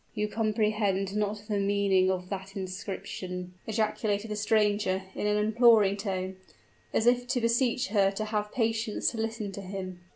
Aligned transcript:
'""You 0.15 0.27
comprehend 0.27 1.15
not 1.15 1.43
the 1.47 1.59
meaning 1.59 2.09
of 2.09 2.27
that 2.29 2.55
inscription!" 2.55 3.53
ejaculated 3.67 4.31
the 4.31 4.35
stranger, 4.35 5.03
in 5.13 5.27
an 5.27 5.37
imploring 5.37 5.95
tone, 5.95 6.37
as 6.91 7.05
if 7.05 7.27
to 7.27 7.39
beseech 7.39 7.89
her 7.89 8.09
to 8.09 8.25
have 8.25 8.51
patience 8.51 9.11
to 9.11 9.17
listen 9.19 9.51
to 9.51 9.61
him. 9.61 9.99